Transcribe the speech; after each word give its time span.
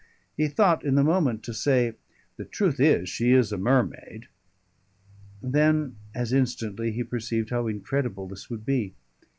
He 0.35 0.47
thought 0.47 0.83
in 0.83 0.95
the 0.95 1.03
moment 1.03 1.43
to 1.43 1.53
say, 1.53 1.93
"The 2.35 2.45
truth 2.45 2.79
is, 2.79 3.07
she 3.07 3.33
is 3.33 3.51
a 3.51 3.57
mermaid." 3.59 4.29
Then 5.43 5.97
as 6.15 6.33
instantly 6.33 6.91
he 6.91 7.03
perceived 7.03 7.51
how 7.51 7.67
incredible 7.67 8.27
this 8.27 8.49
would 8.49 8.65
be. 8.65 8.95